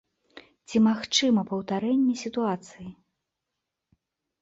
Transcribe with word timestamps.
Ці 0.71 0.81
магчыма 0.87 1.45
паўтарэнне 1.51 2.15
сітуацыі? 2.25 2.89